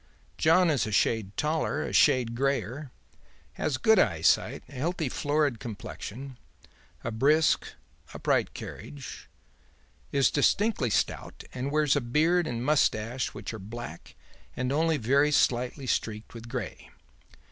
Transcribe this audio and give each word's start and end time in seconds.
John 0.39 0.71
is 0.71 0.87
a 0.87 0.91
shade 0.91 1.37
taller, 1.37 1.83
a 1.83 1.93
shade 1.93 2.33
greyer, 2.33 2.89
has 3.53 3.77
good 3.77 3.99
eyesight, 3.99 4.63
a 4.67 4.71
healthy, 4.71 5.09
florid 5.09 5.59
complexion, 5.59 6.39
a 7.03 7.11
brisk, 7.11 7.75
upright 8.11 8.55
carriage, 8.55 9.29
is 10.11 10.31
distinctly 10.31 10.89
stout 10.89 11.43
and 11.53 11.69
wears 11.69 11.95
a 11.95 12.01
beard 12.01 12.47
and 12.47 12.65
moustache 12.65 13.35
which 13.35 13.53
are 13.53 13.59
black 13.59 14.15
and 14.55 14.71
only 14.71 14.97
very 14.97 15.29
slightly 15.31 15.85
streaked 15.85 16.33
with 16.33 16.49
grey. 16.49 16.89